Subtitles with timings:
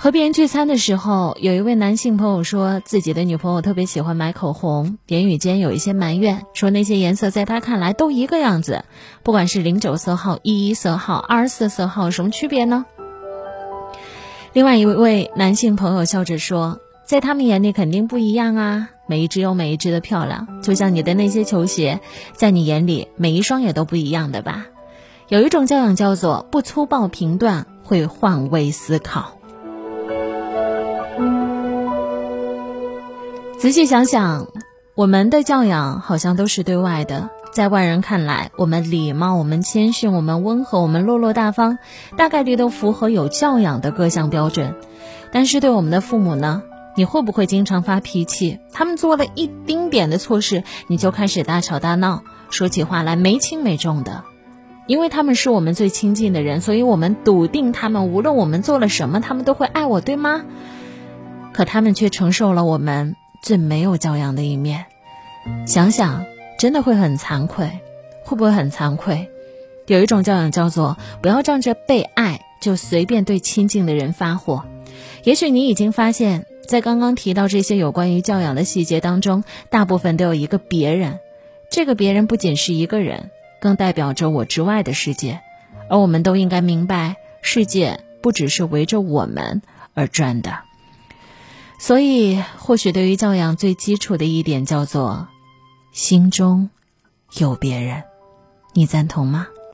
[0.00, 8.84] 和别人聚餐的时候，有一位男性朋友说自己的女朋友特别喜欢买口红，言语间有一些埋怨，说那些颜色在他看来都一个样子，
[9.24, 12.86] 不管是零九色号、一一色号、二十四色号，什么区别呢？
[14.52, 21.98] 另外一位男性朋友笑着说，在他们眼里肯定不一样啊，每一只有每一只的漂亮，就像你的那些球鞋，
[22.34, 24.66] 在你眼里每一双也都不一样的吧。
[25.26, 29.37] 有一种教养叫做不粗暴评断，会换位思考。
[33.58, 34.46] 仔细想想，
[34.94, 41.78] 我们的教养好像都是对外的，在外人看来，我们礼貌，我们谦逊，我们温和，我们落落大方，
[42.16, 44.76] 大概率都符合有教养的各项标准。
[45.32, 46.62] 但是对我们的父母呢？
[46.94, 48.60] 你会不会经常发脾气？
[48.72, 54.22] 他们做了一丁点的错事，你就开始大吵大闹，说起话来没轻没重的。
[54.86, 60.44] 因为他们是我们最亲近的人，所以我们笃定他们无论我们做了什么，他们都会爱我，对吗？
[61.52, 63.16] 可他们却承受了我们。
[63.48, 64.84] 最没有教养的一面，
[65.66, 66.26] 想想
[66.58, 67.80] 真的会很惭愧，
[68.22, 69.30] 会不会很惭愧？
[69.86, 74.66] 有一种教养叫做不要仗着被爱就随便对亲近的人发火。
[75.24, 81.18] 也许你已经发现，在刚刚提到这些有关于教养的细节当中，大部分都有一个别人，
[81.70, 83.30] 这个别人不仅是一个人，
[83.62, 85.40] 更代表着我之外的世界。
[85.88, 89.62] 而我们都应该明白，世界不只是围着我们
[89.94, 90.67] 而转的。
[91.78, 95.28] 所以，或许对于教养最基础的一点叫做，
[95.92, 96.70] 心中
[97.38, 98.02] 有别人，
[98.74, 99.46] 你赞同吗？